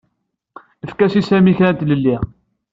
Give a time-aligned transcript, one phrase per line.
[0.85, 2.15] Efk-as i Sami kra n tlelli.